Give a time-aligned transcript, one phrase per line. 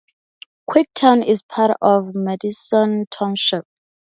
[0.67, 3.65] Quicktown is part of Madison Township.